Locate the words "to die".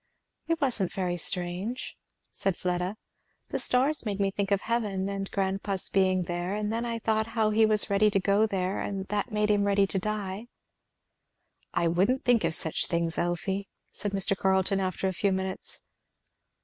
9.85-10.47